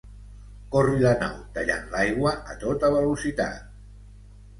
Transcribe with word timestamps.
Corri 0.75 0.95
la 1.01 1.11
nau 1.23 1.35
tallant 1.57 1.85
l'aigua 1.95 2.31
a 2.53 2.57
tota 2.65 2.91
velocitat. 2.97 3.69